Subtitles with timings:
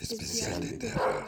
[0.00, 1.26] Especial de terror.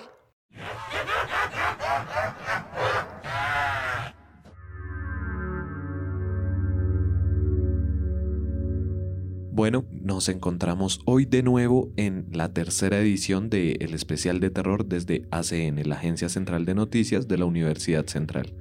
[9.53, 14.87] Bueno, nos encontramos hoy de nuevo en la tercera edición del el especial de terror
[14.87, 18.55] desde ACN, la Agencia Central de Noticias de la Universidad Central.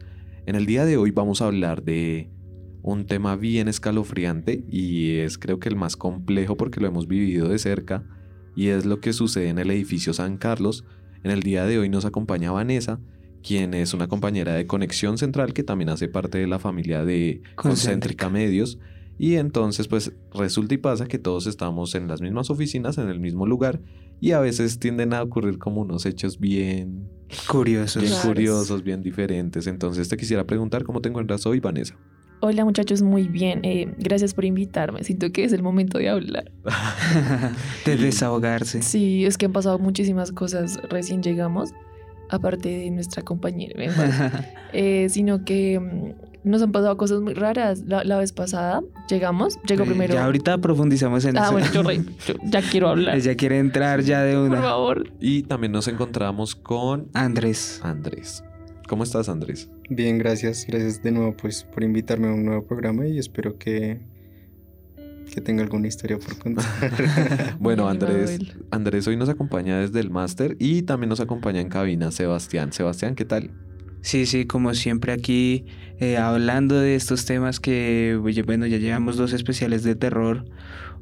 [0.45, 2.29] En el día de hoy vamos a hablar de
[2.81, 7.47] un tema bien escalofriante y es creo que el más complejo porque lo hemos vivido
[7.47, 8.03] de cerca
[8.55, 10.85] y es lo que sucede en el edificio San Carlos.
[11.23, 12.99] En el día de hoy nos acompaña Vanessa,
[13.43, 17.41] quien es una compañera de Conexión Central que también hace parte de la familia de
[17.55, 18.79] Concéntrica Medios.
[19.17, 23.19] Y entonces pues resulta y pasa que todos estamos en las mismas oficinas, en el
[23.19, 23.81] mismo lugar
[24.19, 27.09] y a veces tienden a ocurrir como unos hechos bien
[27.47, 29.67] curiosos, bien curiosos, bien diferentes.
[29.67, 31.97] Entonces te quisiera preguntar cómo te encuentras hoy, Vanessa.
[32.43, 33.59] Hola muchachos, muy bien.
[33.61, 35.03] Eh, gracias por invitarme.
[35.03, 36.51] Siento que es el momento de hablar.
[37.85, 38.81] de desahogarse.
[38.81, 40.79] Sí, es que han pasado muchísimas cosas.
[40.89, 41.69] Recién llegamos,
[42.29, 43.75] aparte de nuestra compañera,
[44.73, 47.83] eh, sino que mm, nos han pasado cosas muy raras.
[47.85, 50.15] La, vez pasada llegamos, llegó primero.
[50.15, 51.83] Ya ahorita profundizamos en ah, eso.
[51.83, 53.17] bueno, yo, ya quiero hablar.
[53.17, 54.55] Ella quiere entrar ya de una.
[54.55, 55.11] Por favor.
[55.19, 57.81] Y también nos encontramos con Andrés.
[57.83, 58.43] Andrés.
[58.87, 59.69] ¿Cómo estás, Andrés?
[59.93, 60.65] Bien, gracias.
[60.65, 63.99] Gracias de nuevo pues por invitarme a un nuevo programa y espero que
[65.33, 66.65] que tenga alguna historia por contar.
[67.59, 68.39] bueno, Andrés,
[68.71, 72.71] Andrés hoy nos acompaña desde el máster y también nos acompaña en cabina Sebastián.
[72.71, 73.51] Sebastián, ¿qué tal?
[73.99, 75.65] Sí, sí, como siempre aquí
[75.99, 80.45] eh, hablando de estos temas que, bueno, ya llevamos dos especiales de terror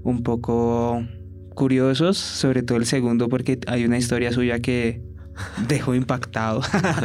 [0.02, 1.06] un poco
[1.54, 5.09] curiosos, sobre todo el segundo porque hay una historia suya que
[5.68, 6.62] dejó impactado.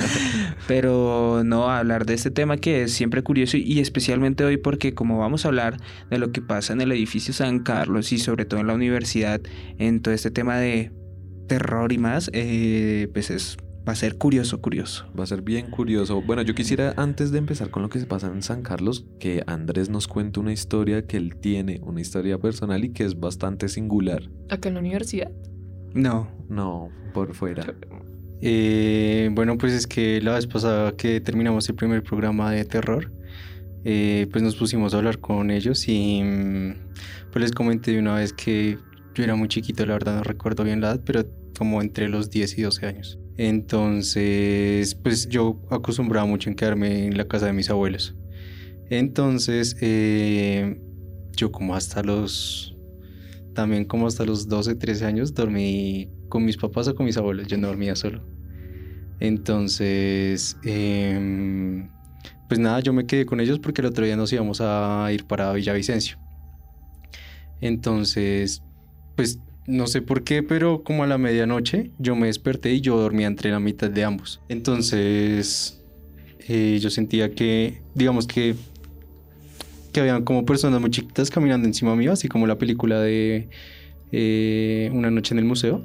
[0.68, 5.18] Pero no, hablar de este tema que es siempre curioso y especialmente hoy porque como
[5.18, 5.78] vamos a hablar
[6.10, 9.40] de lo que pasa en el edificio San Carlos y sobre todo en la universidad,
[9.78, 10.92] en todo este tema de
[11.46, 15.06] terror y más, eh, pues es, va a ser curioso, curioso.
[15.18, 16.22] Va a ser bien curioso.
[16.22, 19.42] Bueno, yo quisiera antes de empezar con lo que se pasa en San Carlos, que
[19.46, 23.68] Andrés nos cuente una historia que él tiene, una historia personal y que es bastante
[23.68, 24.22] singular.
[24.50, 25.30] ¿Acá en la universidad?
[25.92, 26.28] No.
[26.48, 27.74] No, por fuera.
[28.40, 33.10] Eh, bueno, pues es que la vez pasada que terminamos el primer programa de terror,
[33.84, 36.74] eh, pues nos pusimos a hablar con ellos y mm,
[37.32, 38.78] pues les comenté de una vez que
[39.14, 41.24] yo era muy chiquito, la verdad no recuerdo bien la edad, pero
[41.56, 43.18] como entre los 10 y 12 años.
[43.36, 48.14] Entonces, pues yo acostumbraba mucho en quedarme en la casa de mis abuelos.
[48.90, 50.80] Entonces, eh,
[51.36, 52.73] yo como hasta los,
[53.54, 57.46] también como hasta los 12, 13 años dormí con mis papás o con mis abuelos,
[57.46, 58.22] yo no dormía solo.
[59.20, 61.88] Entonces, em,
[62.48, 65.24] pues nada, yo me quedé con ellos porque el otro día nos íbamos a ir
[65.24, 66.18] para Villavicencio.
[67.60, 68.62] Entonces,
[69.16, 72.98] pues no sé por qué, pero como a la medianoche yo me desperté y yo
[72.98, 74.42] dormía entre la mitad de ambos.
[74.48, 75.82] Entonces,
[76.48, 78.56] eh, yo sentía que, digamos que,
[79.94, 83.48] que habían como personas muy chiquitas caminando encima mío, así como la película de
[84.12, 85.82] eh, Una noche en el museo.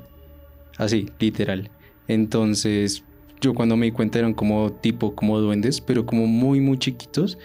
[0.78, 1.70] Así, literal.
[2.08, 3.04] Entonces,
[3.40, 7.38] yo cuando me di cuenta eran como tipo, como duendes, pero como muy, muy chiquitos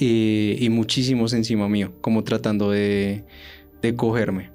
[0.00, 3.24] eh, y muchísimos encima mío, como tratando de,
[3.82, 4.50] de cogerme.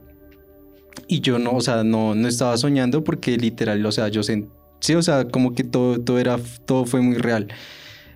[1.07, 4.49] Y yo no, o sea, no, no estaba soñando porque literal, o sea, yo sentí,
[4.79, 7.47] sí, o sea, como que todo, todo, era, todo fue muy real.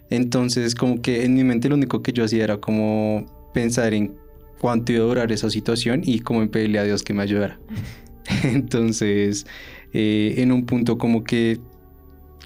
[0.10, 4.16] Entonces, como que en mi mente lo único que yo hacía era como pensar en
[4.60, 7.60] cuánto iba a durar esa situación y como en pedirle a Dios que me ayudara.
[8.44, 9.46] Entonces,
[9.94, 11.60] eh, en un punto como que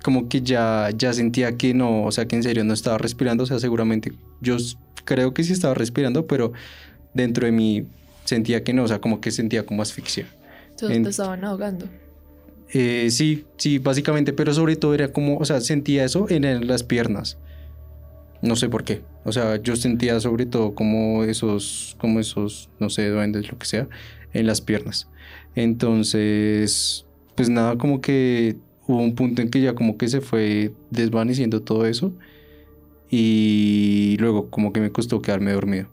[0.04, 3.44] como que ya, ya sentía que no, o sea, que en serio no estaba respirando,
[3.44, 4.58] o sea, seguramente yo
[5.04, 6.54] creo que sí estaba respirando, pero
[7.16, 7.88] dentro de mí
[8.24, 10.28] sentía que no, o sea, como que sentía como asfixia.
[10.70, 11.88] Entonces te estaban ahogando.
[12.72, 16.84] Eh, sí, sí, básicamente, pero sobre todo era como, o sea, sentía eso en, las
[16.84, 17.38] piernas.
[18.46, 19.02] No sé por qué.
[19.24, 23.66] O sea, yo sentía sobre todo como esos, como esos, no sé, duendes, lo que
[23.66, 23.88] sea,
[24.34, 25.10] en las piernas.
[25.56, 27.06] Entonces,
[27.36, 28.58] pues nada, como que
[28.88, 32.14] hubo un punto en que ya como que se fue desvaneciendo todo eso
[33.10, 35.88] y luego como que me costó quedarme dormido.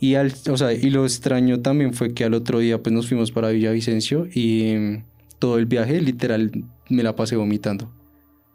[0.00, 3.08] Y, al, o sea, y lo extraño también fue que al otro día pues nos
[3.08, 5.04] fuimos para Villavicencio y mm,
[5.38, 6.50] todo el viaje literal
[6.88, 7.90] me la pasé vomitando.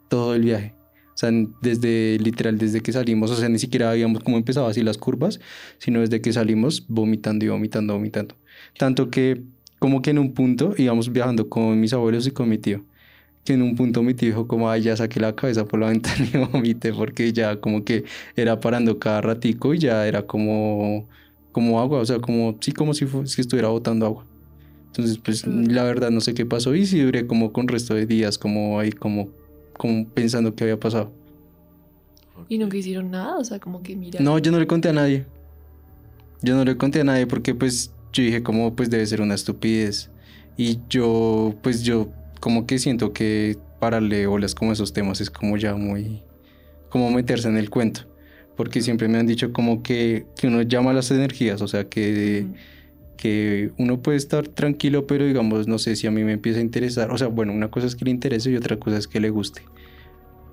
[0.10, 0.79] Todo el viaje.
[1.20, 1.32] Sea,
[1.62, 5.40] desde literal, desde que salimos, o sea, ni siquiera habíamos como empezado así las curvas,
[5.78, 8.36] sino desde que salimos vomitando y vomitando, vomitando.
[8.78, 9.42] Tanto que
[9.80, 12.84] como que en un punto íbamos viajando con mis abuelos y con mi tío
[13.46, 15.88] que en un punto mi tío dijo como, ay, ya saqué la cabeza por la
[15.90, 18.06] ventana y vomité porque ya como que
[18.36, 21.08] era parando cada ratico y ya era como,
[21.52, 24.26] como agua, o sea, como, sí, como si, si estuviera botando agua.
[24.88, 28.06] Entonces, pues la verdad no sé qué pasó y sí duré como con resto de
[28.06, 29.30] días, como ahí, como,
[29.80, 31.10] como pensando qué había pasado.
[32.50, 34.20] Y nunca hicieron nada, o sea, como que mira.
[34.20, 35.26] No, yo no le conté a nadie.
[36.42, 39.36] Yo no le conté a nadie porque pues yo dije como pues debe ser una
[39.36, 40.12] estupidez.
[40.58, 42.10] Y yo pues yo
[42.42, 46.22] como que siento que pararle olas como esos temas es como ya muy
[46.90, 48.02] como meterse en el cuento.
[48.58, 51.86] Porque siempre me han dicho como que, que uno llama a las energías, o sea
[51.86, 52.46] que.
[53.20, 56.62] Que uno puede estar tranquilo, pero digamos, no sé si a mí me empieza a
[56.62, 57.12] interesar.
[57.12, 59.30] O sea, bueno, una cosa es que le interese y otra cosa es que le
[59.30, 59.62] guste.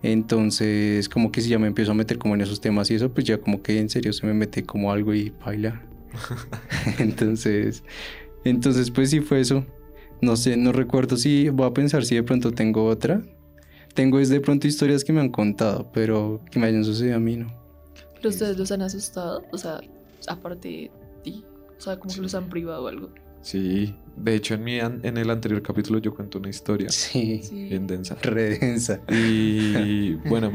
[0.02, 3.12] Entonces, como que si ya me empiezo a meter como en esos temas y eso,
[3.12, 5.80] pues ya como que en serio se me mete como algo y baila.
[6.98, 7.84] entonces,
[8.44, 9.64] entonces pues sí fue eso.
[10.20, 13.22] No sé, no recuerdo si voy a pensar si de pronto tengo otra.
[13.94, 17.20] Tengo es de pronto historias que me han contado, pero que me hayan sucedido a
[17.20, 17.46] mí, ¿no?
[18.16, 19.44] ¿Pero ustedes los han asustado?
[19.52, 19.80] O sea,
[20.26, 20.90] aparte de
[21.22, 21.44] ti.
[21.78, 23.10] O sea, como que los han privado o algo.
[23.42, 27.40] Sí, de hecho en, mi, an- en el anterior capítulo yo cuento una historia Sí,
[27.42, 27.68] Sí.
[27.68, 28.16] bien densa.
[28.22, 29.00] redensa.
[29.10, 30.52] Y bueno,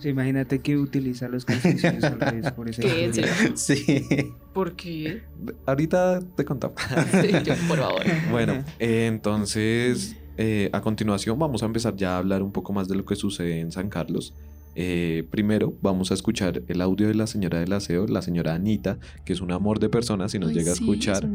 [0.00, 3.04] Sí, imagínate que utiliza los calzoncillos al revés por esa ¿Qué?
[3.06, 3.56] ¿En.
[3.56, 4.06] Sí.
[4.54, 5.22] ¿Por qué?
[5.66, 6.76] ahorita te contamos.
[7.20, 8.02] Sí, yo, por favor.
[8.30, 12.86] Bueno, eh, entonces eh, a continuación vamos a empezar ya a hablar un poco más
[12.88, 14.34] de lo que sucede en San Carlos.
[14.80, 18.96] Eh, primero vamos a escuchar el audio de la señora del aseo, la señora Anita,
[19.24, 21.28] que es un amor de persona, si nos Ay, llega a escuchar,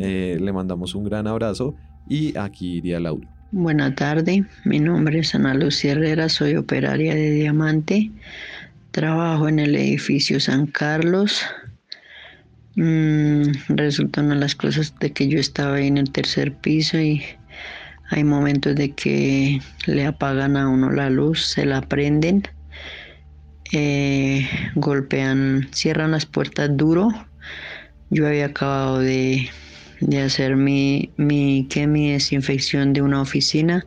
[0.00, 1.74] eh, le mandamos un gran abrazo
[2.06, 3.26] y aquí iría el audio.
[3.52, 8.10] Buena tarde, mi nombre es Ana Lucía Herrera, soy operaria de Diamante,
[8.90, 11.40] trabajo en el edificio San Carlos.
[12.76, 17.00] Mm, resulta una de las cosas de que yo estaba ahí en el tercer piso
[17.00, 17.22] y
[18.10, 22.42] hay momentos de que le apagan a uno la luz, se la prenden,
[23.72, 27.08] eh, golpean, cierran las puertas duro.
[28.10, 29.50] Yo había acabado de
[30.00, 33.86] de hacer mi, mi, que desinfección de una oficina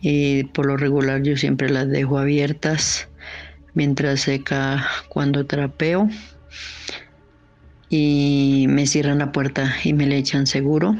[0.00, 3.08] y por lo regular yo siempre las dejo abiertas
[3.74, 6.08] mientras seca cuando trapeo
[7.88, 10.94] y me cierran la puerta y me le echan seguro.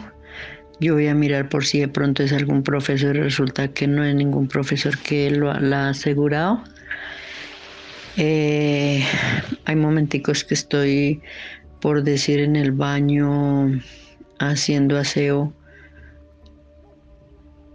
[0.81, 4.05] Yo voy a mirar por si de pronto es algún profesor y resulta que no
[4.05, 6.64] es ningún profesor que lo la ha asegurado.
[8.17, 9.03] Eh,
[9.64, 11.23] hay momenticos que estoy
[11.81, 13.81] por decir en el baño
[14.38, 15.55] haciendo aseo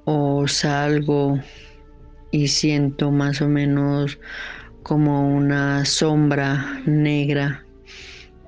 [0.06, 1.40] o salgo
[2.32, 4.20] y siento más o menos
[4.84, 7.66] como una sombra negra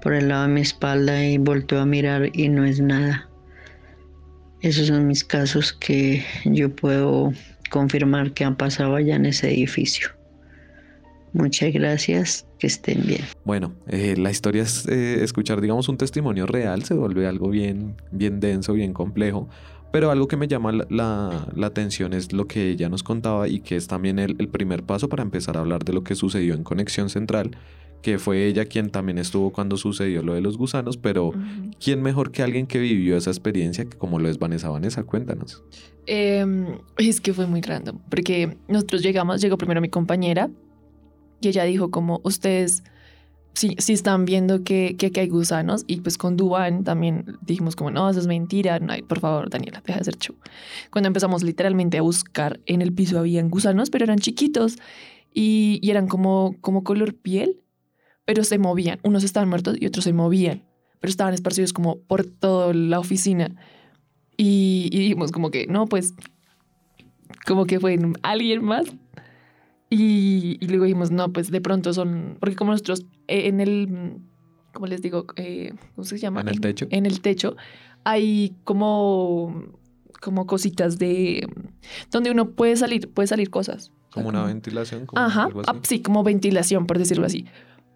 [0.02, 3.28] por el lado de mi espalda y volteo a mirar y no es nada.
[4.62, 7.34] Esos son mis casos que yo puedo
[7.70, 10.19] confirmar que han pasado allá en ese edificio.
[11.34, 13.22] Muchas gracias, que estén bien.
[13.46, 17.96] Bueno, eh, la historia es eh, escuchar, digamos, un testimonio real, se vuelve algo bien,
[18.12, 19.48] bien denso, bien complejo,
[19.92, 23.48] pero algo que me llama la, la- la atención es lo que ella nos contaba
[23.48, 26.16] y que es también el, el primer paso para empezar a hablar de lo que
[26.16, 27.52] sucedió en Conexión Central,
[28.02, 31.38] que fue ella quien también estuvo cuando sucedió lo de los gusanos, pero Ujú.
[31.84, 34.70] ¿quién mejor que alguien que vivió esa experiencia que como lo es Vanessa?
[34.70, 35.64] Vanessa, cuéntanos.
[36.06, 36.66] Em,
[36.98, 40.50] es que fue muy random, porque nosotros llegamos, llegó primero mi compañera
[41.42, 42.84] y ella dijo como ustedes
[43.54, 47.92] sí, sí están viendo que, que, hay gusanos y pues con Duan también dijimos como
[47.92, 50.36] no, eso es mentira, no por favor Daniela, deja de hacer show.
[50.92, 54.78] Cuando empezamos literalmente a buscar en el piso habían gusanos, pero eran chiquitos
[55.34, 57.62] y, y eran como, como color piel,
[58.26, 60.64] pero se movían, unos estaban muertos y otros se movían,
[61.00, 63.56] pero estaban esparcidos como por toda la oficina.
[64.38, 66.14] Y, y dijimos como que, no, pues,
[67.46, 68.86] como que fue alguien más.
[69.90, 74.18] Y, y luego dijimos, no, pues de pronto son, porque como nosotros eh, en el,
[74.74, 75.26] ¿cómo les digo?
[75.36, 76.42] Eh, ¿Cómo se llama?
[76.42, 76.88] ¿En el techo?
[76.92, 77.56] En el techo
[78.04, 79.64] hay como,
[80.22, 81.48] como cositas de,
[82.12, 83.90] donde uno puede salir, puede salir cosas.
[83.90, 85.72] O sea, Como una como- ventilación, como Ajá, algo así.
[85.74, 87.46] ah, sí, como ventilación, por decirlo así.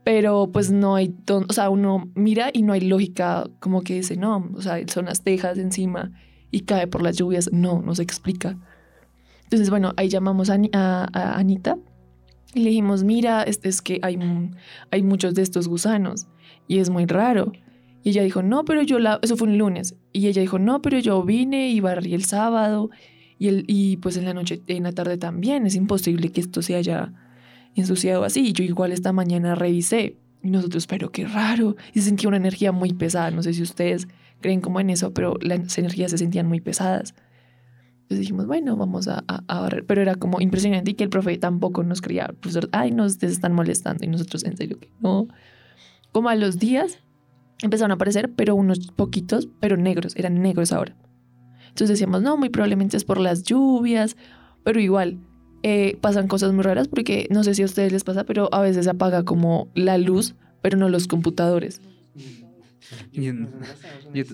[0.04, 3.94] Pero pues no hay, don- o sea, uno mira y no hay lógica como que
[3.96, 6.12] dice, no, o sea, son las tejas encima
[6.52, 7.50] y cae por las lluvias.
[7.54, 8.58] No, no se explica.
[9.44, 11.78] Entonces, bueno, ahí llamamos a, Ani- a- a Anita
[12.54, 14.18] y le dijimos, mira, este es que hay,
[14.92, 16.28] hay muchos de estos gusanos
[16.68, 17.52] y es muy raro.
[18.04, 19.96] Y ella dijo, no, pero yo eso fue un lunes.
[20.12, 22.90] Y ella dijo, no, pero yo vine y barrí el sábado
[23.40, 25.66] y, el, y pues en la noche, en la tarde también.
[25.66, 27.14] Es imposible que esto se haya
[27.76, 28.52] ensuciado así.
[28.54, 30.18] Yo igual esta mañana revisé.
[30.44, 31.78] Y nosotros, pero qué raro.
[31.94, 33.32] Y se sentía una energía muy pesada.
[33.32, 34.10] No sé si ustedes
[34.42, 37.16] creen como en eso, pero las energías se sentían muy pesadas.
[38.14, 39.86] Entonces dijimos, bueno, vamos a, a, a barrer.
[39.88, 42.28] Pero era como impresionante y que el profe tampoco nos creía.
[42.30, 44.06] El profesor, ay, no, ustedes están molestando.
[44.06, 45.28] Y nosotros, en serio, que no.
[46.12, 47.00] Como a los días
[47.64, 50.16] empezaron a aparecer, pero unos poquitos, pero negros.
[50.16, 50.96] Eran negros ahora.
[51.70, 54.16] Entonces decíamos, no, muy probablemente es por las lluvias,
[54.64, 55.18] pero igual
[55.64, 58.62] eh, pasan cosas muy raras porque no sé si a ustedes les pasa, pero a
[58.62, 61.82] veces se apaga como la luz, pero no los computadores.
[63.12, 63.32] Y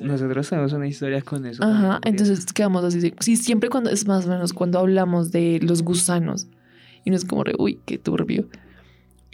[0.01, 1.63] nosotros tenemos una historia con eso.
[1.63, 2.15] Ajá, también.
[2.15, 3.13] entonces quedamos así.
[3.19, 6.47] Sí, siempre cuando es más o menos cuando hablamos de los gusanos
[7.05, 8.47] y no es como, re, uy, qué turbio.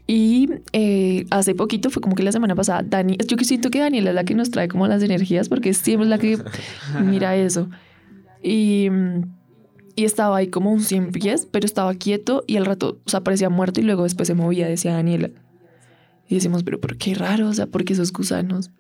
[0.08, 3.80] Y eh, hace poquito, fue como que la semana pasada, Dani, yo que siento que
[3.80, 6.38] Daniela es la que nos trae como las energías porque siempre es la que
[7.04, 7.70] mira eso.
[8.44, 8.90] Y,
[9.96, 13.22] y estaba ahí como un 100 pies, pero estaba quieto y al rato, o sea,
[13.22, 15.32] parecía muerto y luego después se movía, decía Daniela.
[16.28, 18.72] Y decimos, pero, pero qué raro, o sea, ¿por qué esos gusanos?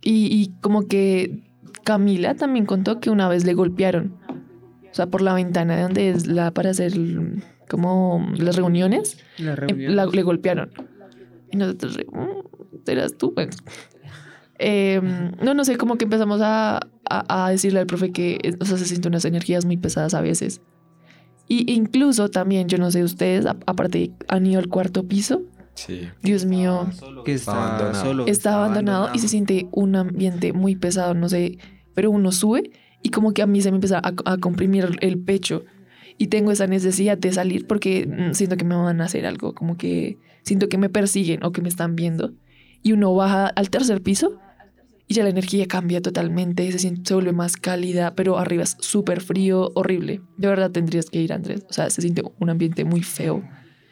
[0.00, 1.42] Y, y como que
[1.84, 4.14] Camila también contó que una vez le golpearon,
[4.90, 6.92] o sea, por la ventana de donde es la para hacer
[7.68, 9.96] como las reuniones, La reunión.
[9.96, 10.70] la- le golpearon.
[11.50, 13.32] Y nosotros, "Mm, serás tú.
[13.34, 13.52] Bueno.
[14.58, 15.00] Eh,
[15.42, 16.78] no, no sé, como que empezamos a,
[17.08, 20.14] a- a decirle al profe que eh, o sea, se sienten unas energías muy pesadas
[20.14, 20.60] a veces.
[21.46, 25.42] Y incluso también, yo no sé, ustedes, aparte, han ido al cuarto piso.
[25.86, 26.08] Sí.
[26.22, 26.88] Dios mío,
[27.24, 28.04] que está abandonado.
[28.04, 28.26] solo.
[28.26, 31.58] está abandonado y se siente un ambiente muy pesado, no sé,
[31.94, 32.70] pero uno sube
[33.02, 35.64] y como que a mí se me empieza a, a comprimir el pecho
[36.16, 39.54] y tengo esa necesidad de salir porque mm, siento que me van a hacer algo,
[39.54, 42.32] como que siento que me persiguen o que me están viendo
[42.82, 44.38] y uno baja al tercer piso
[45.08, 48.76] y ya la energía cambia totalmente, se, siente, se vuelve más cálida, pero arriba es
[48.80, 50.20] súper frío, horrible.
[50.36, 51.64] De verdad tendrías que ir, Andrés.
[51.70, 53.42] O sea, se siente un ambiente muy feo.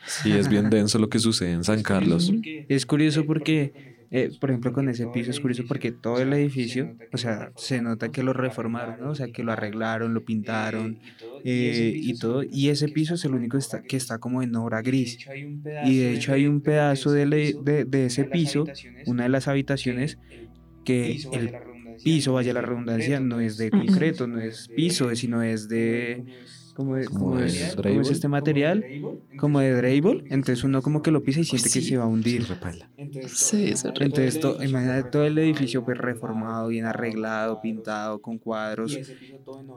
[0.06, 2.36] Sí, es bien denso lo que sucede en San Carlos.
[2.68, 3.74] Es curioso porque,
[4.10, 7.82] eh, por ejemplo, con ese piso es curioso porque todo el edificio, o sea, se
[7.82, 9.10] nota que lo reformaron, ¿no?
[9.10, 11.00] O sea, que lo arreglaron, lo pintaron
[11.44, 12.42] eh, y todo.
[12.48, 15.20] Y ese piso es el único está- que está como en obra gris.
[15.80, 18.72] Y de hecho hay un pedazo de, le- de, de ese piso,
[19.04, 20.18] una de las habitaciones,
[20.84, 21.56] que el
[22.02, 26.24] piso, vaya la redundancia, no es de concreto, no es piso, sino es de...
[26.76, 28.86] ¿Cómo es, Como de es- cómo es este material?
[29.34, 30.24] Como de drywall.
[30.28, 31.88] Entonces uno como que lo pisa y siente que sí.
[31.88, 32.46] se va a hundir.
[33.26, 34.06] Sí, es horrible.
[34.06, 39.00] Entonces, to- imagínate todo el edificio pues reformado, bien arreglado, pintado, con cuadros.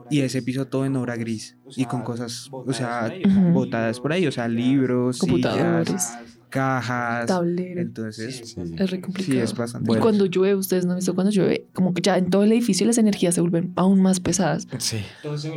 [0.08, 1.56] Y ese piso todo en obra gris.
[1.74, 3.14] Y con cosas, o sea,
[3.52, 4.26] botadas por ahí.
[4.26, 6.02] O sea, libros, Computadores.
[6.02, 7.26] sillas, cajas.
[7.26, 7.80] Tablero.
[7.80, 8.60] Entonces, Sí.
[8.76, 9.42] Es re sí, complicado.
[9.44, 9.92] es bastante.
[9.92, 12.52] Y cuando llueve, ustedes no han visto cuando llueve, como que ya en todo el
[12.52, 14.66] edificio las energías se vuelven aún más pesadas.
[14.78, 14.98] Sí.
[15.22, 15.48] Todo se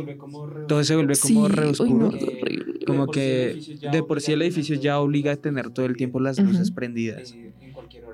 [0.96, 2.10] vuelve como Sí, re uy, oscuro.
[2.10, 2.80] no, es horrible.
[2.86, 3.58] Como que
[3.90, 6.74] de por sí el edificio ya obliga a tener todo el tiempo las luces Ujú.
[6.74, 7.36] prendidas.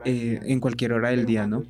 [0.02, 1.62] eh, en cualquier hora del día, ¿no?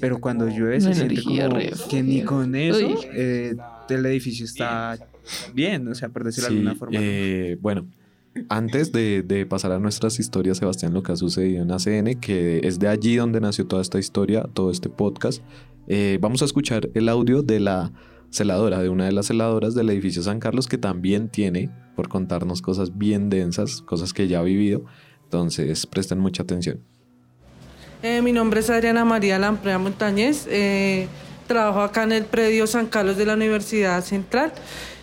[0.00, 3.56] Pero cuando llueve se Una siente energía como re que ni con eso eh,
[3.88, 4.98] el edificio está
[5.52, 6.98] bien, o sea, por decirlo de alguna forma.
[6.98, 7.86] eh, bueno,
[8.48, 12.60] antes de, de pasar a nuestras historias, Sebastián, lo que ha sucedido en ACN, que
[12.64, 15.42] es de allí donde nació toda esta historia, todo este podcast,
[15.86, 17.92] eh, vamos a escuchar el audio de la
[18.30, 22.62] celadora, de una de las celadoras del edificio San Carlos, que también tiene por contarnos
[22.62, 24.84] cosas bien densas, cosas que ya ha vivido.
[25.24, 26.80] Entonces, presten mucha atención.
[28.02, 30.46] Eh, mi nombre es Adriana María Lamprea Montañez.
[30.50, 31.06] eh,
[31.46, 34.52] trabajo acá en el predio San Carlos de la Universidad Central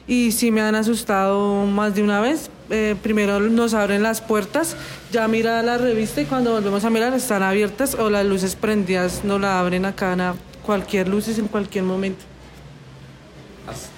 [0.08, 2.50] y sí me han asustado más de una vez.
[2.74, 4.78] Eh, primero nos abren las puertas,
[5.12, 9.26] ya mira la revista y cuando volvemos a mirar están abiertas o las luces prendidas
[9.26, 10.36] no la abren acá a
[10.66, 12.24] cualquier luces en cualquier momento.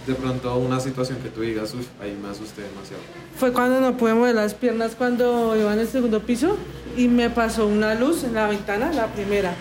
[0.07, 3.01] De pronto una situación que tú digas, uff, ahí me asusté demasiado.
[3.37, 6.57] Fue cuando no pude mover las piernas cuando iba en el segundo piso
[6.97, 9.53] y me pasó una luz en la ventana, la primera.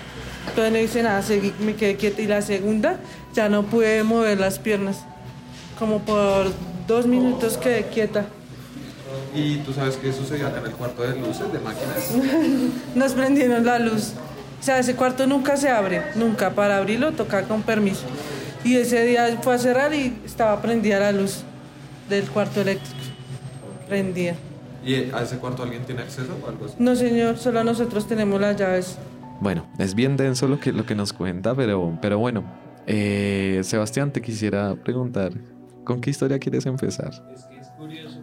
[0.49, 2.99] Entonces no hice nada, seguí, me quedé quieta y la segunda
[3.35, 5.04] ya no pude mover las piernas.
[5.78, 6.47] Como por
[6.88, 8.26] dos minutos quedé quieta.
[9.35, 12.12] ¿Y tú sabes qué sucedió acá en el cuarto de luces de máquinas?
[12.95, 14.12] Nos prendieron la luz.
[14.61, 16.51] O sea, ese cuarto nunca se abre, nunca.
[16.51, 18.05] Para abrirlo toca con permiso.
[18.65, 21.43] Y ese día fue a cerrar y estaba prendida la luz
[22.09, 22.97] del cuarto eléctrico.
[23.89, 24.35] Prendida.
[24.85, 26.75] ¿Y a ese cuarto alguien tiene acceso o algo así?
[26.79, 28.99] No, señor, solo nosotros tenemos las llaves.
[29.41, 32.45] Bueno, es bien denso lo que, lo que nos cuenta, pero, pero bueno.
[32.87, 35.33] Eh, Sebastián, te quisiera preguntar,
[35.85, 37.12] ¿con qué historia quieres empezar?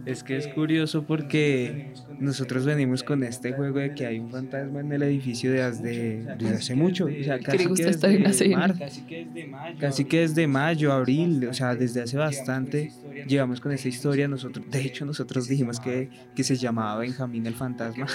[0.06, 4.80] Es que es curioso porque nosotros venimos con este juego de que hay un fantasma
[4.80, 7.06] en el edificio desde, desde hace mucho.
[7.06, 8.84] O sea, casi gusta que estar en la desde marzo.
[9.80, 12.92] Casi que desde mayo, abril, o sea, desde hace bastante
[13.28, 14.28] llevamos con esta historia.
[14.28, 18.08] Nosotros, de hecho, nosotros dijimos que, que se llamaba Benjamín el fantasma,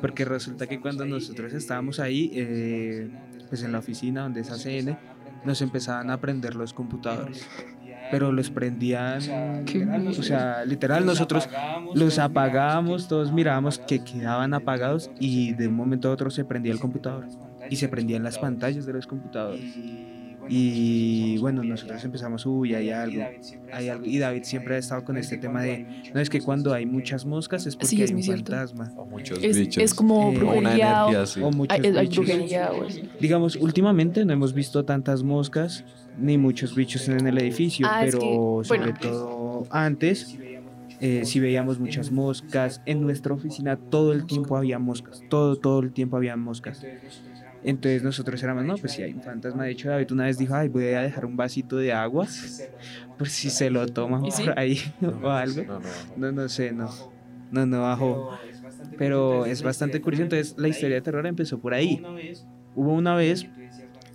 [0.00, 3.08] porque resulta que cuando nosotros estábamos ahí, eh,
[3.48, 4.96] pues en la oficina donde es ACN,
[5.44, 7.46] nos empezaban a prender los computadores.
[8.10, 9.20] Pero los prendían,
[10.08, 11.48] o sea, literal, nosotros
[11.94, 16.72] los apagábamos, todos mirábamos que quedaban apagados y de un momento a otro se prendía
[16.72, 17.26] el computador
[17.70, 19.76] y se prendían las pantallas de los computadores.
[20.48, 23.22] Y bueno, nosotros empezamos, uy, hay algo,
[23.72, 24.04] hay algo.
[24.06, 27.24] Y David siempre ha estado con este tema de, no es que cuando hay muchas
[27.26, 28.52] moscas es porque Sí, es hay un cierto.
[28.52, 28.92] fantasma.
[28.96, 29.82] O muchos Es, bichos.
[29.82, 31.40] es como Eh, brujería o, energía así.
[31.42, 32.24] O muchos hay, hay bichos.
[32.26, 32.70] brujería.
[33.20, 35.84] Digamos, últimamente no hemos visto tantas moscas
[36.18, 38.98] ni muchos bichos en el edificio, Ah, es pero que, sobre bueno.
[39.00, 40.36] todo antes
[41.00, 42.80] eh, sí veíamos muchas moscas.
[42.86, 46.84] En nuestra oficina todo el tiempo había moscas, todo, todo el tiempo había moscas.
[47.62, 49.64] Entonces nosotros éramos, no, pues si hay un fantasma.
[49.64, 52.26] De hecho, David una vez dijo, ay, voy a dejar un vasito de agua
[53.16, 54.44] por si se lo toman ¿Y sí?
[54.44, 54.80] por ahí
[55.22, 55.64] o algo.
[55.64, 55.88] No, no.
[56.16, 56.88] No, no sé, no.
[57.50, 58.38] No, no bajó.
[58.96, 60.24] Pero es bastante curioso.
[60.24, 62.02] Entonces, la historia de terror empezó por ahí.
[62.74, 63.46] Hubo una vez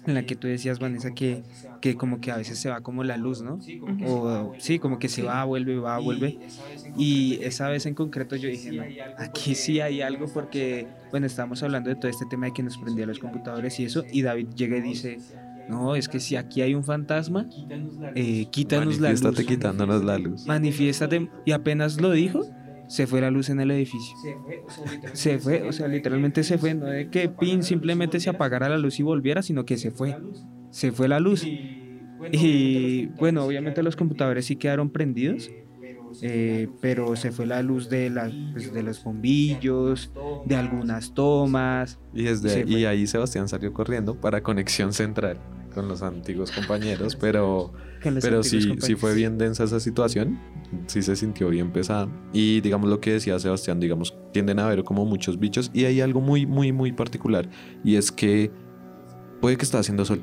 [0.06, 1.44] en la que tú decías, Vanessa, que,
[1.82, 3.60] que como que a veces se va como la luz, ¿no?
[4.06, 6.40] O sí, como que se va, vuelve, va, vuelve.
[6.98, 8.84] Y esa vez en concreto yo dije, no,
[9.18, 12.78] aquí sí hay algo porque, bueno, estábamos hablando de todo este tema de que nos
[12.78, 15.20] prendía los computadores y eso, y David llega y dice,
[15.70, 17.48] no, es que si aquí hay un fantasma,
[18.16, 19.22] eh, quítanos la luz.
[19.22, 20.46] Manifiéstate quitándonos la luz.
[20.46, 21.30] Manifiéstate.
[21.46, 22.46] Y apenas lo dijo,
[22.94, 24.16] se fue la luz en el edificio.
[25.14, 26.76] Se fue, o sea, literalmente se fue.
[26.76, 30.16] No de que pin simplemente se apagara la luz y volviera, sino que se fue.
[30.70, 31.44] Se fue la luz.
[31.44, 35.50] Y bueno, obviamente los computadores sí quedaron prendidos.
[36.22, 40.12] eh, pero se fue la luz de, la, pues, de los bombillos,
[40.46, 42.00] de algunas tomas.
[42.14, 45.40] Y, desde, y ahí Sebastián salió corriendo para conexión central
[45.74, 47.74] con los antiguos compañeros, pero,
[48.04, 50.40] con los pero sí, sí fue bien densa esa situación,
[50.88, 52.08] sí se sintió bien pesada.
[52.34, 56.02] Y digamos lo que decía Sebastián, digamos, tienden a haber como muchos bichos y hay
[56.02, 57.50] algo muy, muy, muy particular
[57.84, 58.52] y es que
[59.42, 60.22] puede que está haciendo sol,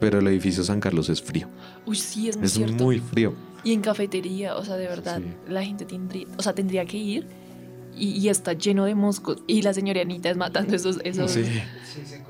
[0.00, 1.48] pero el edificio San Carlos es frío,
[1.86, 2.84] Uy, sí, es muy es cierto.
[2.84, 3.34] muy frío.
[3.64, 5.52] Y en cafetería, o sea, de verdad, Sí.
[5.52, 7.26] la gente tendría, o sea, tendría que ir
[7.96, 9.42] y, y está lleno de moscos.
[9.48, 11.42] Y la señora Anita es matando esos, esos Sí.
[11.94, 12.22] Sí, se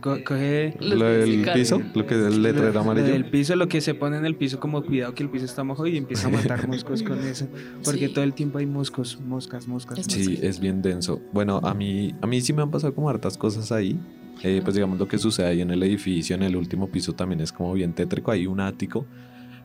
[0.00, 3.08] co- coge Lo del piso, lo que es el letrero Lo amarillo.
[3.08, 5.64] del piso, lo que se pone en el piso, como cuidado que el piso está
[5.64, 7.48] mojado y empieza a matar moscos con eso.
[7.84, 8.12] Porque Sí.
[8.14, 9.98] todo el tiempo hay moscos, moscas, moscas.
[9.98, 11.20] Es Sí, es bien denso.
[11.32, 13.98] Bueno, a mí, a mí sí me han pasado como hartas cosas ahí.
[14.42, 17.40] Eh, pues digamos lo que sucede ahí en el edificio, en el último piso también
[17.40, 19.06] es como bien tétrico, hay un ático.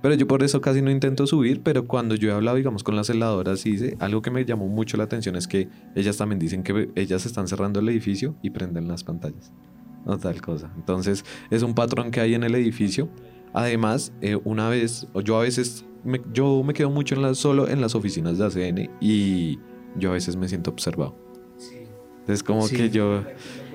[0.02, 2.96] Pero yo por eso casi no intento subir, pero cuando yo he hablado, digamos, con
[2.96, 6.64] las heladoras, dice, algo que me llamó mucho la atención es que ellas también dicen
[6.64, 9.52] que ellas están cerrando el edificio y prenden las pantallas.
[10.10, 10.72] O tal cosa.
[10.76, 13.10] Entonces, es un patrón que hay en el edificio.
[13.54, 17.34] Además, eh, una vez, o yo a veces, me, yo me quedo mucho en la,
[17.36, 19.60] solo en las oficinas de ACN y
[19.98, 21.16] yo a veces me siento observado.
[22.28, 22.76] Es como Sí.
[22.76, 23.24] que yo,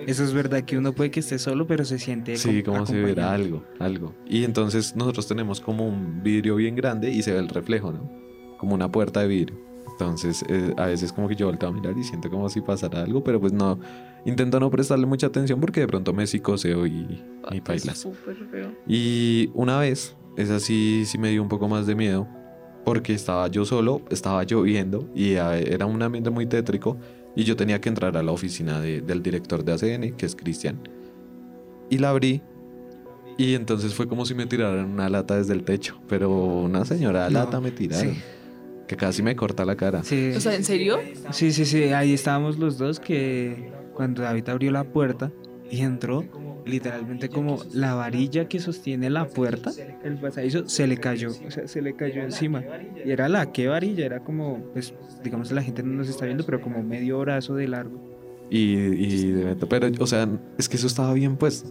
[0.06, 2.92] Eso es verdad que uno puede que esté solo, pero se siente sí, como si
[3.00, 4.14] hubiera algo, algo.
[4.28, 8.08] Y entonces nosotros tenemos como un vidrio bien grande y se ve el reflejo, ¿no?
[8.58, 9.58] Como una puerta de vidrio.
[9.90, 13.02] Entonces, eh, a veces como que yo volteo a mirar y siento como si pasara
[13.02, 13.78] algo, pero pues no,
[14.26, 17.94] intento no prestarle mucha atención porque de pronto me psicoseo y, y paila.
[17.94, 18.72] súper feo.
[18.86, 22.26] Y una vez, esa sí, sí me dio un poco más de miedo,
[22.84, 26.96] porque estaba yo solo, estaba lloviendo y ah, era un ambiente muy tétrico
[27.36, 30.36] y yo tenía que entrar a la oficina de- del director de ACN, que es
[30.36, 30.78] Cristian.
[31.90, 32.42] Y la abrí
[33.36, 37.24] y entonces fue como si me tiraran una lata desde el techo, pero una señora
[37.30, 38.20] No, lata me tiraron, sí.
[38.86, 40.04] que casi me corta la cara.
[40.04, 40.32] Sí.
[40.36, 40.98] O sea, ¿en serio?
[41.32, 45.30] sí, sí, sí, ahí estábamos los dos que cuando David abrió la puerta
[45.70, 46.24] y entró,
[46.66, 49.70] literalmente como la varilla que sostiene la puerta,
[50.02, 52.62] el pasadizo, se le cayó, o sea, se le cayó encima.
[53.04, 56.44] Y era la que varilla, era como, pues, digamos, la gente no nos está viendo,
[56.44, 58.00] pero como medio brazo de largo.
[58.50, 60.28] Y, y de- pero, o sea,
[60.58, 61.70] es que eso estaba bien puesto.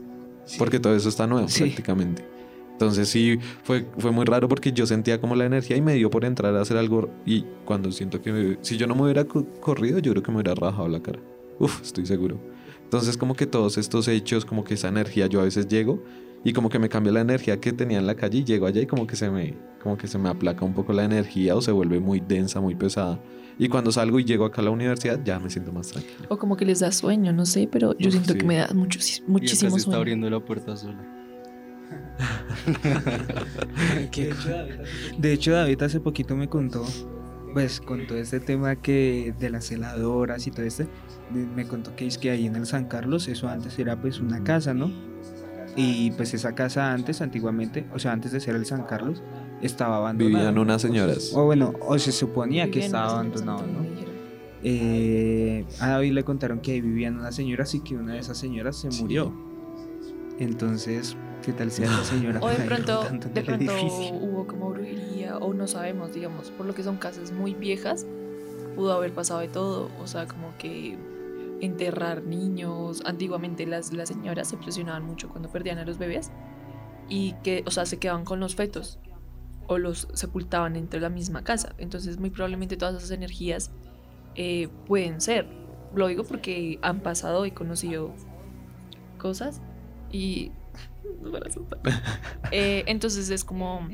[0.57, 1.63] Porque todo eso está nuevo Sí.
[1.63, 2.25] prácticamente.
[2.73, 6.09] Entonces sí, fue, fue muy raro porque yo sentía como la energía y me dio
[6.09, 7.09] por entrar a hacer algo.
[7.25, 10.31] Y cuando siento que me- si yo no me hubiera co- corrido, yo creo que
[10.31, 11.19] me hubiera rajado la cara.
[11.59, 12.39] Uf, estoy seguro.
[12.83, 16.03] Entonces como que todos estos hechos, como que esa energía, yo a veces llego
[16.43, 18.81] y como que me cambia la energía que tenía en la calle y llego allá
[18.81, 21.61] y como que se me, como que se me aplaca un poco la energía o
[21.61, 23.21] se vuelve muy densa, muy pesada.
[23.57, 26.25] Y cuando salgo y llego acá a la universidad, ya me siento más tranquilo.
[26.29, 28.39] O como que les da sueño, no sé, pero yo Uf, siento sí.
[28.39, 29.97] que me da mucho, Y muchísimo se está sueño.
[29.99, 31.01] abriendo la puerta sola.
[35.17, 36.83] De hecho, David hace poquito me contó,
[37.53, 40.87] pues con todo este tema que de las heladoras y todo este,
[41.33, 44.43] me contó que es que ahí en el San Carlos, eso antes era pues una
[44.43, 44.91] casa, ¿no?
[45.75, 49.23] Y pues esa casa antes, antiguamente, o sea, antes de ser el San Carlos,
[49.61, 50.37] estaba abandonada.
[50.37, 51.31] Vivían unas señoras.
[51.33, 53.83] O bueno, o se suponía que estaba abandonado, ¿no?
[54.65, 58.37] Eh, a David le contaron que ahí vivían unas señoras y que una de esas
[58.37, 59.33] señoras se murió.
[60.39, 62.39] Entonces, ¿qué tal sea la señora?
[62.41, 63.73] O de pronto, de pronto
[64.21, 68.05] hubo como brujería, o no sabemos, digamos, por lo que son casas muy viejas,
[68.75, 69.89] pudo haber pasado de todo.
[70.01, 70.97] O sea, como que
[71.65, 73.01] enterrar niños.
[73.05, 76.31] Antiguamente las, las señoras se presionaban mucho cuando perdían a los bebés.
[77.09, 78.99] y que, o sea, se quedaban con los fetos
[79.67, 81.75] o los sepultaban entre la misma casa.
[81.77, 83.71] Entonces, muy probablemente todas esas energías
[84.35, 85.47] eh, pueden ser.
[85.93, 88.13] Lo digo porque han pasado y conocido
[89.17, 89.61] cosas
[90.11, 90.51] y
[92.51, 93.87] eh, entonces es como,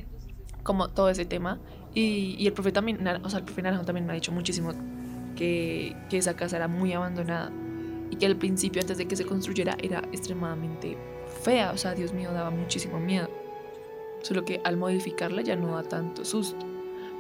[0.64, 1.60] como todo ese tema.
[1.94, 4.74] Y, y el profe también, o sea, el profe Naranjo también me ha dicho muchísimo
[5.40, 7.52] que, esa casa era muy abandonada
[8.12, 10.98] y que al principio, antes de que se construyera, era extremadamente
[11.44, 11.72] fea.
[11.72, 13.30] O sea, Dios mío, daba muchísimo miedo.
[14.22, 16.66] Solo que al modificarla ya no da tanto susto.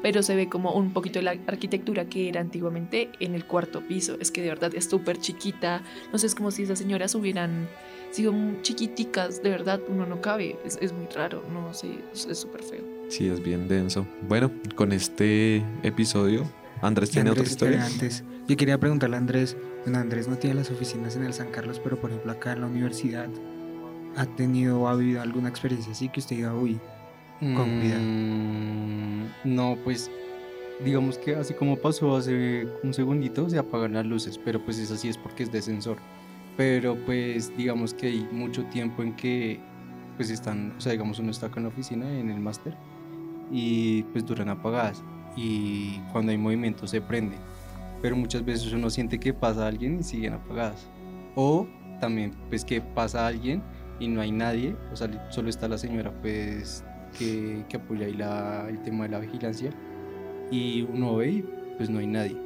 [0.01, 3.82] Pero se ve como un poquito de la arquitectura que era antiguamente en el cuarto
[3.82, 4.17] piso.
[4.19, 5.84] Es que de verdad es súper chiquita.
[6.12, 7.69] No sé, es como si esas señoras hubieran
[8.10, 9.43] sido chiquiticas.
[9.43, 10.58] De verdad, uno no cabe.
[10.65, 11.43] Es, es muy raro.
[11.53, 12.84] No sé, es súper feo.
[13.10, 14.08] Sí, es bien denso.
[14.27, 16.49] Bueno, con este episodio,
[16.81, 17.85] Andrés tiene otra historia.
[17.85, 19.57] Antes, yo quería preguntarle a Andrés.
[19.83, 22.61] Bueno, Andrés no tiene las oficinas en el San Carlos, pero por ejemplo acá en
[22.61, 23.27] la universidad
[24.15, 26.79] ha tenido o ha vivido alguna experiencia así que usted diga, uy,
[27.39, 27.97] con vida?
[27.99, 30.11] Mm, no, pues
[30.83, 34.95] digamos que así como pasó hace un segundito, se apagan las luces, pero pues eso
[34.97, 35.97] sí es porque es de sensor.
[36.57, 39.59] Pero pues digamos que hay mucho tiempo en que
[40.17, 42.75] pues están, o sea, digamos uno está acá en la oficina, en el máster,
[43.51, 45.01] y pues duran apagadas.
[45.41, 47.38] Y cuando hay movimiento se prende.
[48.02, 50.89] Pero muchas veces uno siente que pasa alguien y siguen apagadas.
[51.36, 51.65] O
[52.02, 53.62] también pues que pasa alguien
[53.99, 56.84] y no hay nadie, o sea, solo está la señora pues
[57.17, 59.71] que, que apoya ahí la, el tema de la vigilancia
[60.52, 61.45] y uno ve y
[61.78, 62.38] pues no hay nadie.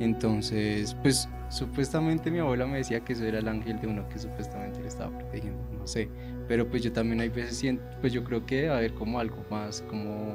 [0.00, 4.18] Entonces, pues supuestamente mi abuela me decía que eso era el ángel de uno que
[4.18, 6.08] supuestamente le estaba protegiendo, no sé,
[6.46, 9.44] pero pues yo también hay veces siento, pues yo creo que a ver como algo
[9.50, 10.34] más, como,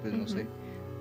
[0.00, 0.46] pues no sé,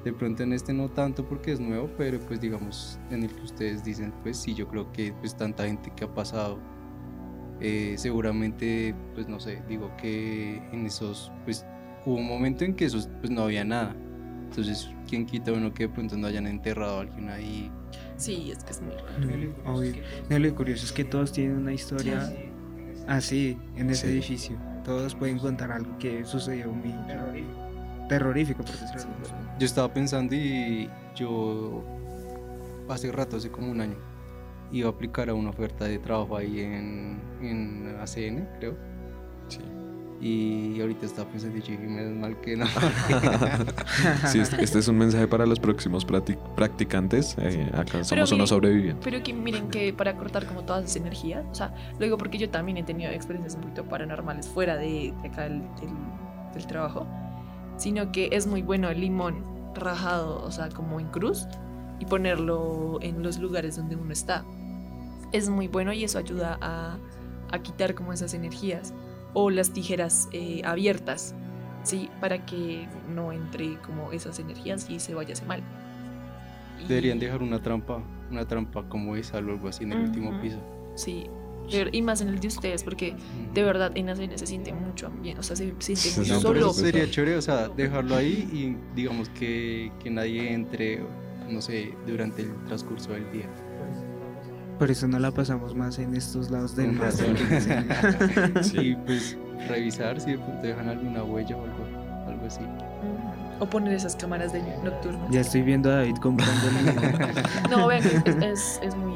[0.04, 3.42] de pronto en este no tanto porque es nuevo, pero pues digamos en el que
[3.42, 6.60] ustedes dicen, pues sí, yo creo que pues tanta gente que ha pasado
[7.62, 11.66] eh, seguramente, pues no sé, digo que en esos, pues
[12.06, 13.96] hubo un momento en que esos, pues no había nada.
[14.50, 17.72] Entonces, ¿quién quita uno que de pronto no hayan enterrado a alguien ahí?
[18.18, 20.39] Sí, es que es muy raro.
[20.39, 22.32] lo curioso es que todos tienen una historia
[23.08, 24.58] así en ese edificio.
[24.84, 26.92] Todos pueden contar algo que sucedió muy
[28.08, 28.76] terrorífico, por
[29.60, 31.84] Yo estaba pensando y yo
[32.89, 33.98] hace rato, hace como un año,
[34.72, 38.76] iba a aplicar a una oferta de trabajo ahí en, en ACN, creo.
[39.48, 39.60] Sí.
[40.22, 42.66] Y ahorita estaba pensando, dije, menos mal que no.
[44.28, 47.36] sí, este, este es un mensaje para los próximos practicantes.
[47.39, 49.04] Eh, acá somos unos sobrevivientes.
[49.04, 52.38] Pero que miren que para cortar como todas esas energías, o sea, lo digo porque
[52.38, 55.62] yo también he tenido experiencias un poquito paranormales fuera de, acá del,
[56.54, 57.06] del trabajo,
[57.77, 59.43] sino que es muy bueno el limón
[59.75, 61.47] rajado, o sea, como en cruz,
[61.99, 64.43] y ponerlo en los lugares donde uno está
[65.33, 66.97] es muy bueno y eso ayuda a,
[67.51, 68.93] a quitar como esas energías
[69.33, 71.36] o las tijeras eh, abiertas,
[71.81, 72.09] ¿sí?
[72.21, 75.62] Para que no entre como esas energías y se vaya mal.
[76.88, 80.59] Deberían dejar una trampa, una trampa como esa o algo así en el último piso.
[80.95, 81.25] Sí,
[81.69, 83.15] y más en el de ustedes, porque
[83.54, 86.73] de verdad en ACN se siente mucho ambiente, o sea, se siente muy solo.
[86.73, 91.02] sería chévere, o sea, dejarlo ahí y digamos que, que nadie entre,
[91.49, 93.49] no sé, durante el transcurso del día.
[94.80, 97.12] Por eso no la pasamos más en estos lados del mar.
[98.62, 101.86] sí, pues revisar si de pronto dejan alguna huella o algo,
[102.28, 102.62] algo así.
[103.60, 105.26] O poner esas cámaras de nocturno.
[105.32, 106.67] Ya estoy viendo a David comprando.
[107.69, 108.04] no, vean,
[108.43, 109.13] es, es, muy,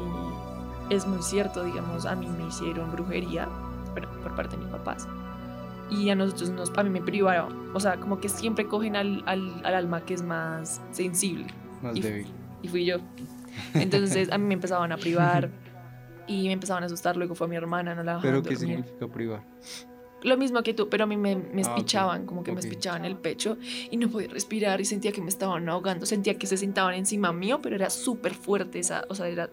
[0.90, 3.48] es muy cierto, digamos, a mí me hicieron brujería,
[3.94, 5.08] pero por parte de mis papás.
[5.90, 7.70] Y a nosotros, nos, a mí me privaron.
[7.74, 11.46] O sea, como que siempre cogen al, al, al alma que es más sensible.
[11.82, 12.26] Más débil.
[12.62, 12.98] Y fui yo.
[13.74, 15.50] Entonces a mí me empezaban a privar
[16.26, 17.16] y me empezaban a asustar.
[17.16, 19.42] Luego fue mi hermana, no la ¿Pero qué significa privar?
[20.22, 23.04] Lo mismo que tú, pero a mí me, me ah, espichaban, como que me espichaban
[23.04, 23.56] el pecho
[23.88, 26.06] y no podía respirar y sentía que me estaban ahogando.
[26.06, 29.48] Sentía que se sentaban encima mío, pero era súper fuerte esa, o sea, era,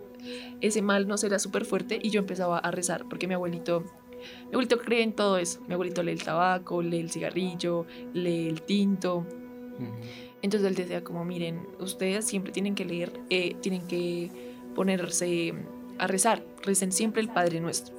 [0.61, 3.83] ese mal no era súper fuerte y yo empezaba a rezar porque mi abuelito
[4.47, 5.61] mi abuelito cree en todo eso.
[5.67, 9.25] Mi abuelito lee el tabaco, lee el cigarrillo, lee el tinto.
[10.41, 14.31] Entonces él decía como, miren, ustedes siempre tienen que leer, eh, tienen que
[14.73, 15.53] ponerse
[15.97, 17.95] a rezar, recen siempre el Padre Nuestro.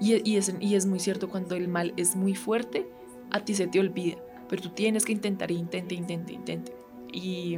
[0.00, 2.86] Y, y, es, y es muy cierto, cuando el mal es muy fuerte,
[3.30, 4.16] a ti se te olvida,
[4.48, 6.72] pero tú tienes que intentar, intente, intente, intente.
[7.12, 7.56] Y,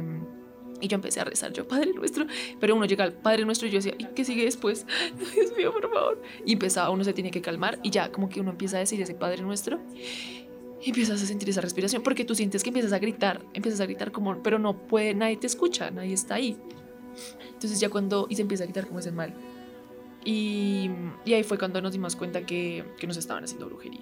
[0.81, 2.25] y yo empecé a rezar, yo, Padre Nuestro,
[2.59, 4.85] pero uno llega al Padre Nuestro y yo decía, ¿y qué sigue después?
[5.35, 6.21] Dios mío, por favor.
[6.45, 9.01] Y empezaba, uno se tiene que calmar y ya como que uno empieza a decir
[9.01, 9.79] ese Padre Nuestro
[10.81, 13.85] y empiezas a sentir esa respiración porque tú sientes que empiezas a gritar, empiezas a
[13.85, 16.57] gritar como, pero no puede, nadie te escucha, nadie está ahí.
[17.53, 19.33] Entonces ya cuando, y se empieza a gritar como ese mal.
[20.25, 20.89] Y,
[21.25, 24.01] y ahí fue cuando nos dimos cuenta que, que nos estaban haciendo brujería.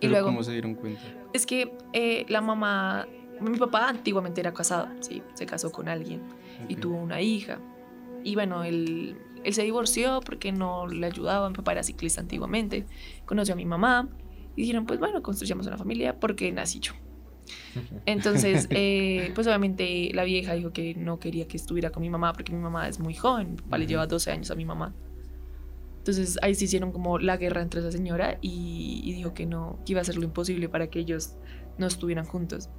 [0.00, 1.00] ¿Pero luego- cómo se dieron cuenta?
[1.32, 3.06] Es que eh, la mamá,
[3.40, 6.22] mi papá antiguamente era casado, sí, se casó con alguien
[6.68, 7.58] y tuvo una hija.
[8.22, 12.86] Y bueno, él, él se divorció porque no le ayudaba, mi papá era ciclista antiguamente,
[13.24, 14.08] conoció a mi mamá
[14.56, 16.92] y dijeron, pues bueno, construyamos una familia porque nací yo.
[18.06, 22.32] Entonces, eh, pues obviamente la vieja dijo que no quería que estuviera con mi mamá
[22.32, 23.90] porque mi mamá es muy joven, mi papá le Ujú.
[23.92, 24.94] lleva 12 años a mi mamá.
[25.98, 29.78] Entonces ahí se hicieron como la guerra entre esa señora y, y dijo que no,
[29.84, 31.36] que iba a hacer lo imposible para que ellos
[31.78, 32.70] no estuvieran juntos.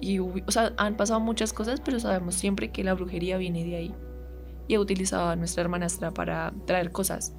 [0.00, 3.76] Y, o sea, han pasado muchas cosas, pero sabemos siempre que la brujería viene de
[3.76, 3.94] ahí.
[4.68, 7.34] Y ha utilizado a nuestra hermanastra para traer cosas.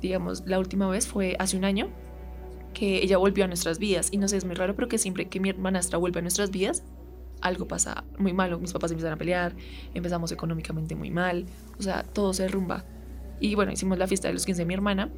[0.00, 1.88] Digamos, la última vez fue hace un año
[2.74, 4.08] que ella volvió a nuestras vidas.
[4.12, 6.50] Y no sé, es muy raro, pero que siempre que mi hermanastra vuelve a nuestras
[6.50, 6.84] vidas,
[7.40, 8.58] algo pasa muy malo.
[8.58, 9.54] Mis papás empiezan a pelear,
[9.94, 11.46] empezamos económicamente muy mal,
[11.78, 12.84] o sea, todo se derrumba.
[13.40, 15.10] Y bueno, hicimos la fiesta de los 15 de mi hermana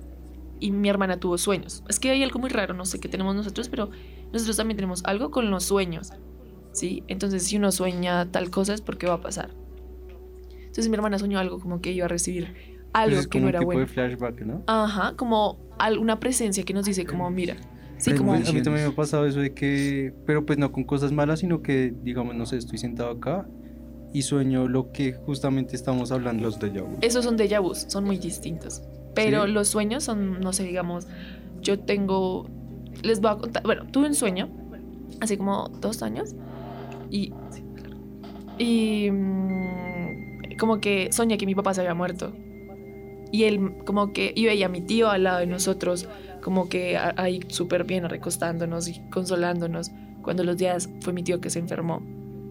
[0.58, 1.82] y mi hermana tuvo sueños.
[1.88, 3.90] Es que hay algo muy raro, no sé qué tenemos nosotros, pero
[4.32, 6.12] nosotros también tenemos algo con los sueños.
[6.72, 7.02] ¿Sí?
[7.08, 9.50] Entonces, si uno sueña tal cosa es porque va a pasar.
[10.60, 12.54] Entonces, mi hermana soñó algo como que iba a recibir
[12.92, 13.80] algo Pues es que como no un era tipo bueno.
[13.80, 14.62] de flashback, ¿no?
[14.66, 17.56] Ajá, como alguna presencia que nos dice como, mira,
[17.98, 18.34] sí, como...
[18.34, 21.40] A mí también me ha pasado eso de que, pero pues no con cosas malas,
[21.40, 23.46] sino que, digamos, no sé, estoy sentado acá
[24.12, 26.42] y sueño lo que justamente estamos hablando.
[26.44, 26.96] Los de vu.
[27.00, 28.82] Esos son déjà vus, son muy distintos.
[29.14, 29.50] Pero Sí.
[29.52, 31.06] los sueños son, no sé, digamos,
[31.62, 32.48] yo tengo,
[33.02, 34.48] les voy a contar, bueno, tuve un sueño
[35.20, 36.34] hace como dos años
[37.10, 37.32] y,
[38.58, 42.32] y mm, como que soñé que mi papá se había muerto.
[43.32, 46.08] Y él como que, y veía a mi tío al lado de nosotros,
[46.42, 49.90] como que ahí súper bien, recostándonos y consolándonos,
[50.22, 52.02] cuando los días fue mi tío que se enfermó.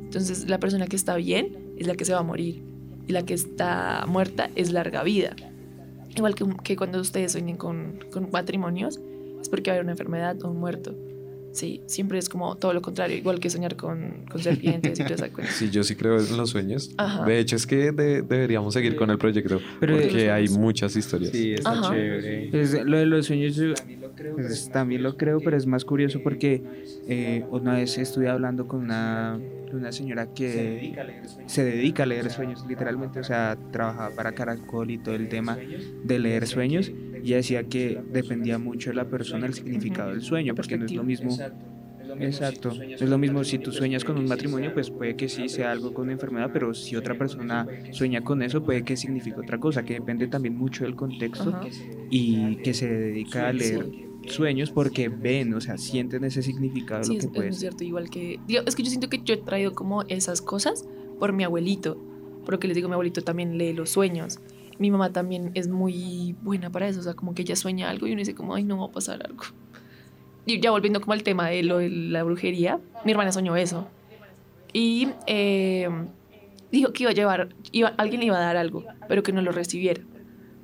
[0.01, 2.63] Entonces la persona que está bien es la que se va a morir
[3.07, 5.35] y la que está muerta es larga vida.
[6.15, 8.99] Igual que, que cuando ustedes sueñen con, con matrimonios,
[9.41, 10.95] es porque va a haber una enfermedad o un muerto.
[11.51, 15.15] Sí, siempre es como todo lo contrario, igual que soñar con, con serpientes y toda
[15.15, 15.47] esa cosa.
[15.51, 16.91] Sí, yo sí creo en los sueños.
[16.97, 17.25] Ajá.
[17.25, 21.31] De hecho, es que de- deberíamos seguir con el proyecto Pero- porque hay muchas historias.
[21.31, 21.89] Sí, está Ajá.
[21.91, 22.49] chévere.
[22.51, 23.73] Pues, lo de los sueños yo,
[24.35, 26.61] pues, también lo creo, pero es más curioso porque
[27.07, 29.39] eh, una vez estuve hablando con una,
[29.75, 30.93] una señora que
[31.45, 35.57] se dedica a leer sueños, literalmente, o sea, trabajaba para Caracol y todo el tema
[36.03, 36.91] de leer sueños
[37.23, 40.93] y decía que dependía mucho de la persona el significado del sueño, porque no es
[40.93, 41.37] lo mismo.
[42.19, 45.71] Exacto, es lo mismo si tú sueñas con un matrimonio, pues puede que sí sea
[45.71, 49.59] algo con una enfermedad, pero si otra persona sueña con eso, puede que signifique otra
[49.59, 51.67] cosa, que depende también mucho del contexto Ajá.
[52.09, 57.13] y que se dedica a leer sueños porque ven, o sea, sienten ese significado Sí,
[57.13, 57.59] lo es, que es puede ser.
[57.59, 58.39] cierto, igual que...
[58.47, 60.85] digo, es que yo siento que yo he traído como esas cosas
[61.19, 61.97] por mi abuelito,
[62.45, 64.39] porque les digo, mi abuelito también lee los sueños.
[64.77, 68.07] Mi mamá también es muy buena para eso, o sea, como que ella sueña algo
[68.07, 69.43] y uno dice como, ay, no va a pasar algo.
[70.45, 73.87] Y ya volviendo como al tema de lo de la brujería, mi hermana soñó eso.
[74.73, 75.89] Y eh,
[76.71, 79.41] dijo que iba a llevar, iba, alguien le iba a dar algo, pero que no
[79.41, 80.01] lo recibiera.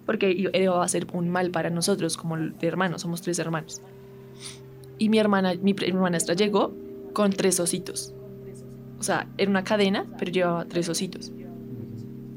[0.05, 3.81] Porque iba iba a ser un mal para nosotros como hermanos, somos tres hermanos.
[4.97, 6.73] Y mi hermana, mi hermanastra llegó
[7.13, 8.13] con tres ositos.
[8.99, 11.31] O sea, era una cadena, pero llevaba tres ositos.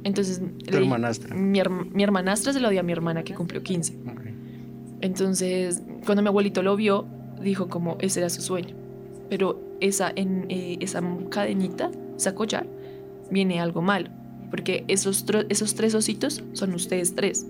[0.04, 1.34] Entonces, Tu le- hermanastra.
[1.36, 1.60] mi,
[1.92, 3.96] mi hermanastra se lo dio a mi hermana que cumplió 15.
[4.10, 4.20] Ok.
[5.00, 7.06] Entonces, cuando mi abuelito lo vio,
[7.42, 8.74] dijo como ese era su sueño.
[9.28, 12.66] Pero esa, en, eh, esa cadenita, esa collar,
[13.30, 14.08] viene algo malo.
[14.50, 17.46] Porque esos, esos tres ositos son ustedes tres.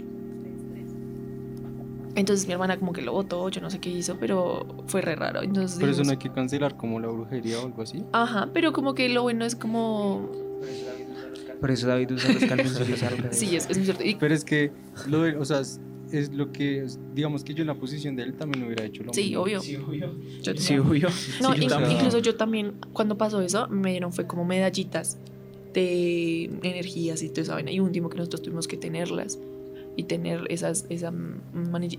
[2.18, 5.14] Entonces mi hermana como que lo votó, yo no sé qué hizo, pero fue re
[5.16, 5.42] raro.
[5.42, 8.02] Entonces Pero eso no hay que cancelar como la brujería o algo así.
[8.12, 10.30] Ajá, pero como que lo bueno es como...
[11.60, 13.38] Por eso David usa los calzoncillos al revés.
[13.38, 14.04] Sí, es, es muy cierto.
[14.04, 14.70] Y- Pero es que,
[15.08, 18.34] lo de- o sea, es, lo que, digamos que yo en la posición de él
[18.34, 19.42] también hubiera hecho lo sí, mismo.
[19.42, 19.60] obvio.
[20.42, 21.08] Yo- Sí, obvio.
[21.40, 24.44] No, Sí, in- o sea- incluso yo también, cuando pasó eso, me dieron fue como
[24.44, 25.18] medallitas
[25.74, 27.70] de energías y toda esa vaina.
[27.70, 29.38] Y un tiempo que nosotros tuvimos que tenerlas
[29.98, 31.12] y tener esas, esa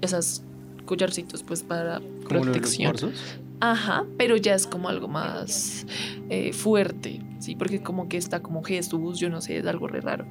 [0.01, 0.41] esas
[0.85, 2.95] collarcitos pues para los protección.
[3.59, 5.85] Ajá, pero ya es como algo más
[6.29, 9.99] eh, fuerte, sí, porque como que está como Jesús, yo no sé, es algo re
[9.99, 10.25] raro.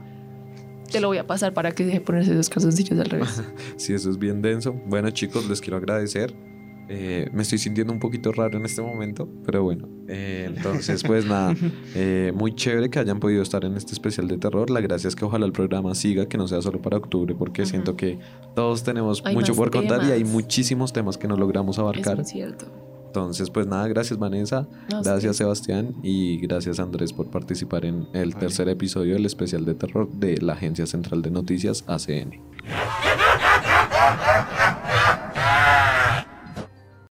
[0.91, 3.43] Te lo voy a pasar para que deje ponerse los calzoncillos al revés.
[3.77, 4.73] Si eso es bien denso.
[4.87, 6.35] Bueno, chicos, les quiero agradecer.
[6.91, 9.89] Eh, me estoy sintiendo un poquito raro en este momento, pero bueno.
[10.09, 11.55] eh, entonces, pues nada,
[11.95, 14.71] eh, muy chévere que hayan podido estar en este especial de terror.
[14.71, 17.67] La gracia es que ojalá el programa siga, que no sea solo para octubre, porque
[17.67, 18.19] siento que
[18.55, 22.17] todos tenemos Hay mucho por contar y hay muchísimos temas que no logramos Es abarcar.
[22.17, 22.67] muy cierto.
[23.07, 25.43] Entonces, pues nada, gracias Vanessa, No, gracias sí.
[25.43, 30.37] Sebastián y gracias Andrés por participar en el tercer episodio del especial de terror de
[30.43, 32.33] la Agencia Central de Noticias ACN.